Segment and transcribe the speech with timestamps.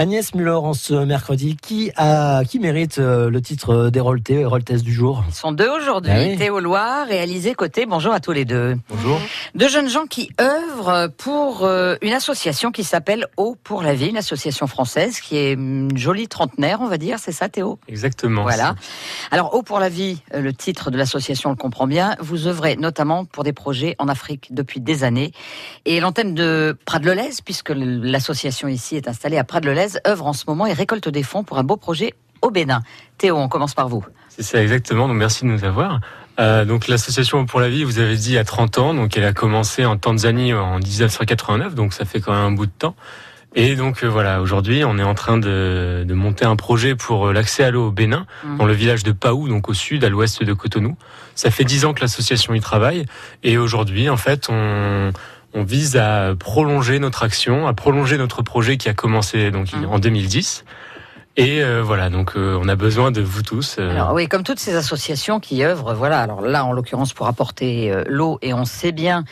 [0.00, 4.94] Agnès Muller en ce mercredi, qui, a, qui mérite euh, le titre d'Hérolté, Héroltesse du
[4.94, 5.22] jour?
[5.28, 6.38] Ils sont deux aujourd'hui, Ah oui.
[6.38, 7.84] Théo Loire et Alizé Côté.
[7.84, 8.78] Bonjour à tous les deux.
[8.88, 9.20] Bonjour.
[9.54, 14.06] Deux jeunes gens qui œuvrent pour euh, une association qui s'appelle Eau pour la vie,
[14.06, 17.78] une association française qui est une jolie trentenaire, on va dire, c'est ça Théo?
[17.86, 18.40] Exactement.
[18.40, 18.76] Voilà.
[19.30, 22.16] Alors, Eau pour la vie, euh, le titre de l'association le comprend bien.
[22.20, 25.32] Vous œuvrez notamment pour des projets en Afrique depuis des années.
[25.84, 29.44] Et l'antenne de Prades-le-Lez, puisque l'association ici est installée à
[30.06, 32.82] Œuvre en ce moment et récolte des fonds pour un beau projet au Bénin.
[33.18, 34.04] Théo, on commence par vous.
[34.28, 35.08] C'est ça exactement.
[35.08, 36.00] Donc merci de nous avoir.
[36.38, 38.94] Euh, donc l'association pour la vie, vous avez dit, a 30 ans.
[38.94, 41.74] Donc elle a commencé en Tanzanie en 1989.
[41.74, 42.94] Donc ça fait quand même un bout de temps.
[43.56, 47.26] Et donc euh, voilà, aujourd'hui, on est en train de, de monter un projet pour
[47.28, 48.58] euh, l'accès à l'eau au Bénin, Mhm.
[48.58, 50.96] dans le village de Paou, donc au sud, à l'ouest de Cotonou.
[51.34, 53.06] Ça fait 10 ans que l'association y travaille.
[53.42, 55.10] Et aujourd'hui, en fait, on,
[55.54, 59.86] on vise à prolonger notre action, à prolonger notre projet qui a commencé donc Mhm.
[59.86, 60.64] en 2010.
[61.36, 63.76] Et euh, voilà, donc euh, on a besoin de vous tous.
[63.78, 66.20] euh, Alors oui, comme toutes ces associations qui œuvrent, voilà.
[66.20, 69.24] Alors là, en l'occurrence, pour apporter euh, l'eau, et on sait bien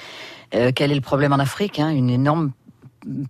[0.55, 1.79] euh, quel est le problème en Afrique.
[1.81, 2.53] Hein, une énorme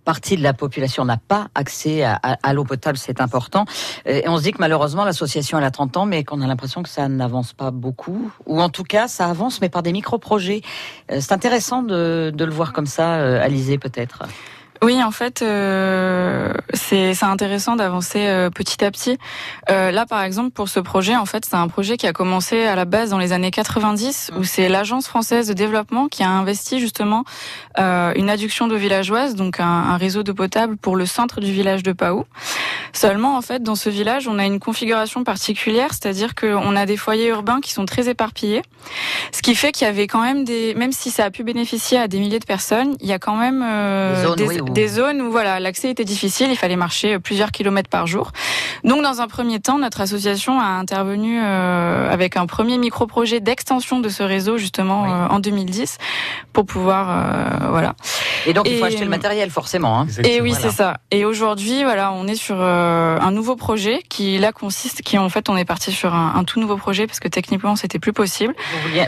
[0.03, 3.65] partie de la population n'a pas accès à, l'eau potable, c'est important.
[4.05, 6.83] Et on se dit que malheureusement, l'association elle a 30 ans, mais qu'on a l'impression
[6.83, 10.61] que ça n'avance pas beaucoup, ou en tout cas, ça avance, mais par des micro-projets.
[11.11, 14.23] Euh, c'est intéressant de, de le voir comme ça, euh, Alizé peut-être.
[14.81, 19.17] Oui, en fait, euh, c'est intéressant d'avancer euh, petit à petit.
[19.69, 22.63] Euh, là, par exemple, pour ce projet, en fait, c'est un projet qui a commencé
[22.65, 26.29] à la base dans les années 90, où c'est l'Agence française de développement qui a
[26.29, 27.25] investi justement
[27.77, 31.51] euh, une adduction d'eau villageoise, donc un, un réseau d'eau potable pour le centre du
[31.51, 32.23] village de Paou.
[32.93, 36.95] Seulement, en fait, dans ce village, on a une configuration particulière, c'est-à-dire qu'on a des
[36.97, 38.61] foyers urbains qui sont très éparpillés,
[39.33, 41.97] ce qui fait qu'il y avait quand même des, même si ça a pu bénéficier
[41.99, 44.61] à des milliers de personnes, il y a quand même euh, Des zones, des, oui,
[44.61, 48.31] où- des zones où voilà l'accès était difficile, il fallait marcher plusieurs kilomètres par jour.
[48.83, 53.99] Donc, dans un premier temps, notre association a intervenu euh, avec un premier micro-projet d'extension
[53.99, 55.09] de ce réseau justement Oui.
[55.11, 55.97] euh, en 2010
[56.53, 57.95] pour pouvoir euh, voilà.
[58.45, 59.99] Et donc, il faut Et- acheter le matériel, forcément.
[60.01, 60.07] Hein.
[60.23, 60.69] Et oui, Voilà.
[60.69, 60.97] c'est ça.
[61.11, 65.29] Et aujourd'hui, voilà, on est sur euh, un nouveau projet qui là consiste, qui en
[65.29, 68.13] fait, on est parti sur un, un tout nouveau projet parce que techniquement, c'était plus
[68.13, 68.53] possible.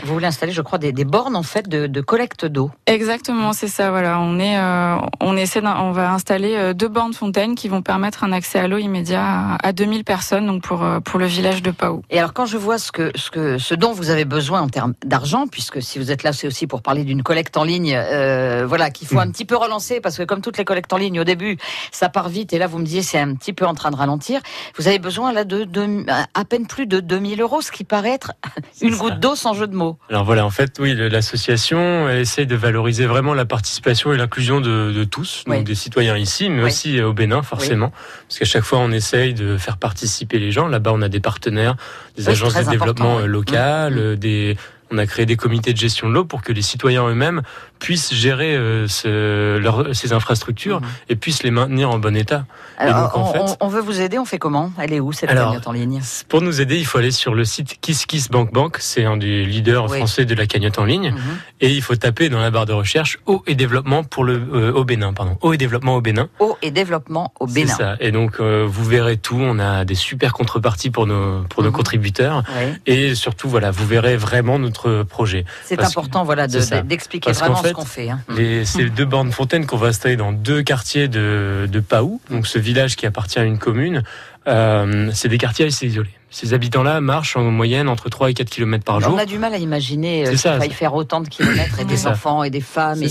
[0.04, 2.70] Vous, voulez installer, je crois, des, des bornes en fait de, de collecte d'eau.
[2.86, 3.90] Exactement, c'est ça.
[3.90, 7.82] Voilà, on est, euh, on essaie, on va installer euh, deux bornes fontaines qui vont
[7.82, 11.26] permettre un accès à l'eau immédiat à, à 2000 personnes, donc pour euh, pour le
[11.26, 12.02] village de Paou.
[12.10, 14.68] Et alors quand je vois ce que ce que ce dont vous avez besoin en
[14.68, 17.94] termes d'argent, puisque si vous êtes là, c'est aussi pour parler d'une collecte en ligne,
[17.96, 20.96] euh, voilà, qu'il faut un petit peu relancer parce que comme toutes les collectes en
[20.98, 21.56] ligne au début,
[21.90, 23.96] ça part vite et là vous me disiez c'est un petit peu en train de
[23.96, 24.40] ralentir.
[24.78, 28.10] Vous avez besoin là de, de à peine plus de 2000 euros, ce qui paraît
[28.12, 28.32] être
[28.82, 29.98] une goutte d'eau sans jeu de mots.
[30.10, 34.60] Alors voilà, en fait, oui, l'association elle essaye de valoriser vraiment la participation et l'inclusion
[34.60, 35.64] de, de tous, donc Oui.
[35.64, 36.68] des citoyens ici, mais Oui.
[36.70, 37.90] aussi euh, au Bénin, forcément,
[38.28, 40.68] parce qu'à chaque fois on essaye de faire participer les gens.
[40.68, 41.76] Là-bas, on a des partenaires,
[42.16, 43.98] des agences de développement euh, local, Mmh.
[43.98, 44.56] euh, des
[44.92, 47.42] on a créé des comités de gestion de l'eau pour que les citoyens eux-mêmes
[47.78, 50.86] puissent gérer euh, ce- leur- ces infrastructures Mhm.
[51.08, 52.44] et puissent les maintenir en bon état.
[52.78, 54.70] Alors donc, en on, fait- on- on veut vous aider, on fait comment?
[54.78, 56.00] Elle est où cette Alors, cagnotte en ligne?
[56.28, 59.98] Pour nous aider, il faut aller sur le site KissKissBankBank, c'est un des leaders Oui.
[59.98, 61.10] français de la cagnotte en ligne.
[61.12, 61.20] Mhm.
[61.60, 64.72] Et il faut taper dans la barre de recherche eau et développement pour le euh,
[64.72, 66.28] au Bénin, pardon, eau et développement au Bénin.
[66.40, 67.74] Eau et développement au C'est Bénin.
[67.74, 67.96] ça.
[68.00, 69.38] Et donc euh, vous verrez tout.
[69.40, 71.74] On a des super contreparties pour nos pour nos Mhm.
[71.76, 72.42] contributeurs.
[72.58, 72.72] Oui.
[72.86, 75.44] Et surtout voilà, vous verrez vraiment notre projet.
[75.64, 78.10] C'est que- important, voilà, c'est d'expliquer vraiment ce fait, qu'on fait.
[78.10, 78.20] hein.
[78.36, 82.46] Les, ces deux bornes fontaines qu'on va installer dans deux quartiers de, de Paou, donc
[82.46, 84.02] ce village qui appartient à une commune,
[84.48, 86.10] euh, c'est des quartiers assez isolés.
[86.32, 89.12] Ces habitants-là marchent en moyenne entre 3 et 4 km par jour.
[89.14, 91.98] On a du mal à imaginer euh, qu'il faille faire autant de kilomètres et des
[91.98, 92.12] ça.
[92.12, 93.02] enfants et des femmes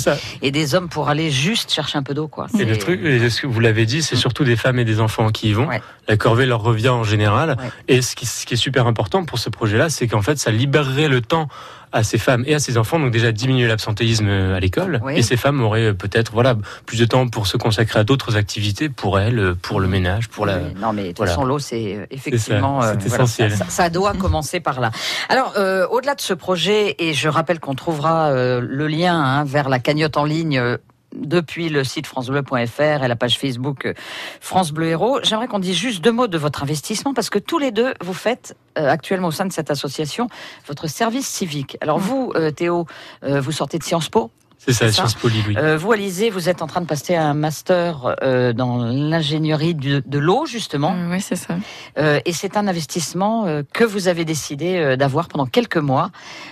[0.41, 2.47] et, des hommes pour aller juste chercher un peu d'eau, quoi.
[2.57, 4.99] Et le truc, et ce que vous l'avez dit, c'est surtout des femmes et des
[4.99, 5.67] enfants qui y vont.
[5.67, 5.81] Ouais.
[6.07, 7.51] La corvée leur revient en général.
[7.51, 7.69] Ouais.
[7.87, 10.49] Et ce qui, ce qui est super important pour ce projet-là, c'est qu'en fait, ça
[10.49, 11.47] libérerait le temps
[11.91, 15.01] à ces femmes et à ces enfants, donc déjà diminuer l'absentéisme à l'école.
[15.03, 15.17] Oui.
[15.17, 18.35] Et ces femmes auraient euh, peut-être voilà plus de temps pour se consacrer à d'autres
[18.37, 20.59] activités, pour elles, euh, pour le ménage, pour la.
[20.79, 21.31] Non, mais de toute voilà.
[21.31, 22.81] façon, l'eau, c'est euh, effectivement.
[22.81, 23.55] c'est euh, essentiel.
[23.55, 24.91] ça, ça doit commencer par là.
[25.29, 29.43] Alors, euh, au-delà de ce projet, et je rappelle qu'on trouvera euh, le lien hein,
[29.43, 30.77] vers la cagnotte en ligne.
[31.13, 33.93] Depuis le site francebleu.fr et la page Facebook euh,
[34.39, 35.19] France Bleu Héros.
[35.23, 38.13] J'aimerais qu'on dise juste deux mots de votre investissement parce que tous les deux, vous
[38.13, 40.27] faites euh, actuellement au sein de cette association
[40.67, 41.77] votre service civique.
[41.81, 42.85] Alors vous, euh, Théo,
[43.23, 44.31] euh, vous sortez de Sciences Po?
[44.63, 44.91] C'est ça.
[44.91, 45.55] Sciences Po Lille, oui.
[45.57, 50.03] Euh, vous, Alizé, vous êtes en train de passer un master euh, dans l'ingénierie de,
[50.05, 50.93] de l'eau, justement.
[50.95, 51.55] Euh, oui, c'est ça.
[51.97, 56.11] Euh, et c'est un investissement euh, que vous avez décidé euh, d'avoir pendant quelques mois.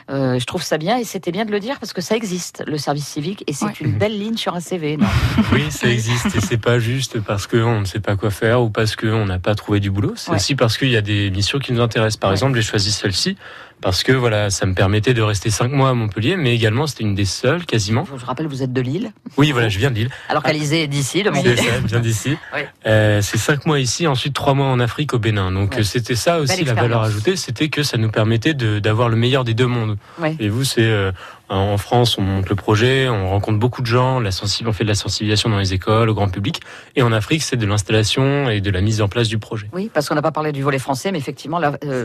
[0.09, 2.63] Euh, je trouve ça bien et c'était bien de le dire parce que ça existe,
[2.65, 3.73] le service civique, et c'est Ouais.
[3.81, 4.97] une belle ligne sur un CV.
[4.97, 5.05] Non?
[5.53, 8.69] Oui, ça existe et c'est pas juste parce qu'on ne sait pas quoi faire ou
[8.71, 10.13] parce qu'on n'a pas trouvé du boulot.
[10.15, 10.37] C'est Ouais.
[10.37, 12.17] aussi parce qu'il y a des missions qui nous intéressent.
[12.17, 12.35] Par Ouais.
[12.35, 13.37] exemple, j'ai choisi celle-ci
[13.81, 17.03] parce que voilà, ça me permettait de rester cinq mois à Montpellier, mais également c'était
[17.03, 18.05] une des seules quasiment.
[18.17, 20.09] je rappelle, vous êtes de Lille, Oui, voilà, je viens de Lille.
[20.29, 21.55] alors qu'Alizé est d'ici, de C'est Montpellier.
[21.69, 22.37] ça, bien d'ici.
[22.55, 22.61] Oui.
[22.87, 25.51] Euh, c'est cinq mois ici, ensuite trois mois en Afrique au Bénin.
[25.51, 25.83] Donc Ouais.
[25.83, 29.53] c'était ça aussi la valeur ajoutée, c'était que ça nous permettait d'avoir le meilleur des
[29.53, 29.97] deux mondes.
[30.19, 30.35] Ouais.
[30.39, 31.11] Et vous, c'est euh,
[31.49, 34.29] en France, on monte le projet, on rencontre beaucoup de gens, la
[34.65, 36.61] on fait de la sensibilisation dans les écoles, au grand public.
[36.95, 39.67] Et en Afrique, c'est de l'installation et de la mise en place du projet.
[39.73, 42.03] Oui, parce qu'on n'a pas parlé du volet français, mais effectivement, la- euh,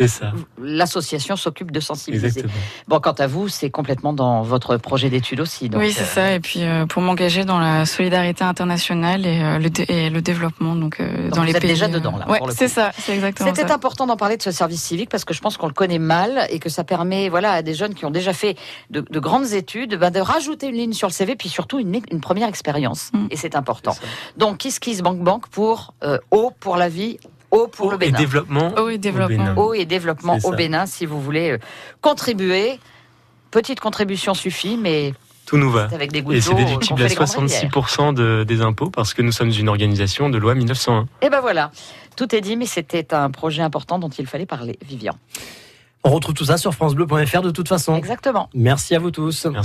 [0.62, 2.26] l'association s'occupe de sensibiliser.
[2.26, 2.52] Exactement.
[2.88, 5.69] Bon, quant à vous, c'est complètement dans votre projet d'études aussi.
[5.69, 6.32] Donc, oui, c'est euh, ça.
[6.35, 10.23] Et puis euh, pour m'engager dans la solidarité internationale et, euh, le, dé- et le
[10.23, 11.70] développement, donc euh, Donc dans vous les êtes pays.
[11.70, 14.82] déjà dedans, là, Ouais, c'est ça, c'est exactement C'était important d'en parler de ce service
[14.82, 17.62] civique parce que je pense qu'on le connaît mal et que ça permet, voilà, à
[17.62, 18.56] des jeunes qui ont déjà fait
[18.90, 22.01] de, de grandes études, ben, de rajouter une ligne sur le CV, puis surtout une,
[22.11, 23.11] une première expérience.
[23.13, 23.27] Mm.
[23.31, 23.97] Et c'est important.
[24.37, 27.19] Donc, Kiss Kiss Bank Bank pour euh, eau pour la vie,
[27.51, 28.19] eau pour le Et Bénin.
[28.19, 28.73] développement.
[28.77, 29.37] Oh oui, au développement.
[29.45, 29.57] Bénin.
[29.57, 30.53] Eau et développement au.
[30.53, 31.59] Bénin, si vous voulez euh,
[32.01, 32.79] contribuer.
[33.51, 35.15] Petite contribution suffit, mais
[35.47, 35.85] Tout nous va.
[35.85, 37.71] avec des Et c'est déductible à les grandes rivières.
[37.71, 41.07] 66% de- des impôts parce que nous sommes une organisation de loi 1901.
[41.23, 41.71] Et ben voilà,
[42.17, 44.77] tout est dit, mais c'était un projet important dont il fallait parler.
[44.85, 45.15] Vivian.
[46.06, 47.97] On retrouve tout ça sur FranceBleu.fr de toute façon.
[47.97, 48.51] Exactement.
[48.55, 49.47] Merci à vous tous.
[49.47, 49.59] Merci.